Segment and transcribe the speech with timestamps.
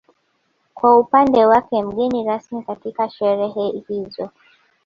[0.73, 4.29] Kwa upande wake mgeni rasmi katika sherehe hizo